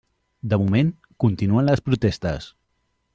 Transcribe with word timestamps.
De 0.53 0.57
moment, 0.61 0.89
continuen 1.25 1.69
les 1.71 1.83
protestes. 1.91 2.49